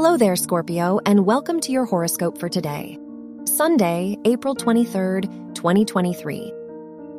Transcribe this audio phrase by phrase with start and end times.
[0.00, 2.96] Hello there, Scorpio, and welcome to your horoscope for today.
[3.42, 6.52] Sunday, April 23rd, 2023.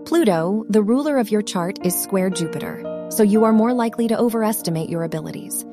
[0.05, 4.17] Pluto, the ruler of your chart, is square Jupiter, so you are more likely to
[4.17, 5.65] overestimate your abilities.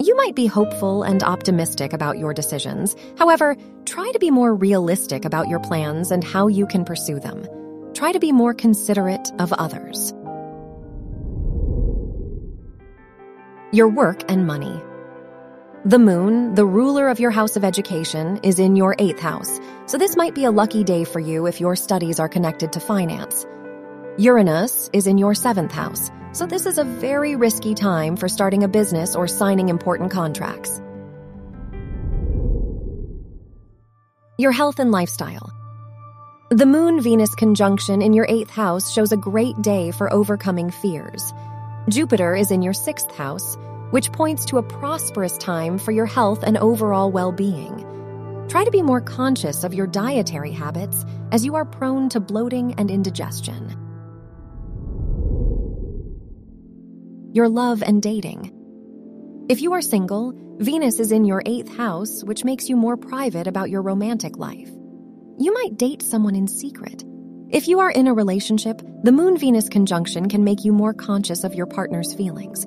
[0.00, 2.96] You might be hopeful and optimistic about your decisions.
[3.16, 7.46] However, try to be more realistic about your plans and how you can pursue them.
[7.94, 10.12] Try to be more considerate of others.
[13.70, 14.82] Your work and money.
[15.84, 19.98] The moon, the ruler of your house of education, is in your eighth house, so
[19.98, 23.44] this might be a lucky day for you if your studies are connected to finance.
[24.16, 28.62] Uranus is in your seventh house, so this is a very risky time for starting
[28.62, 30.80] a business or signing important contracts.
[34.38, 35.50] Your health and lifestyle.
[36.50, 41.32] The Moon Venus conjunction in your eighth house shows a great day for overcoming fears.
[41.88, 43.56] Jupiter is in your sixth house,
[43.92, 47.86] which points to a prosperous time for your health and overall well being.
[48.48, 52.74] Try to be more conscious of your dietary habits as you are prone to bloating
[52.74, 53.78] and indigestion.
[57.32, 58.52] Your love and dating.
[59.48, 63.46] If you are single, Venus is in your eighth house, which makes you more private
[63.46, 64.68] about your romantic life.
[65.38, 67.04] You might date someone in secret
[67.52, 71.44] if you are in a relationship, the Moon Venus conjunction can make you more conscious
[71.44, 72.66] of your partner's feelings.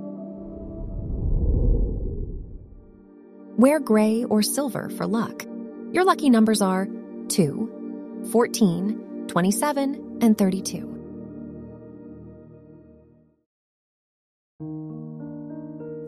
[3.58, 5.46] Wear gray or silver for luck.
[5.92, 6.88] Your lucky numbers are
[7.30, 10.92] 2, 14, 27, and 32.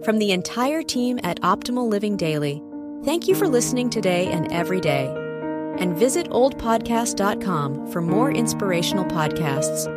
[0.04, 2.62] From the entire team at Optimal Living Daily,
[3.04, 5.08] thank you for listening today and every day
[5.80, 9.94] and visit oldpodcast.com for more inspirational podcasts.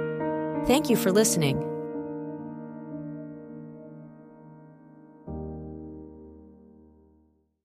[0.66, 1.69] Thank you for listening.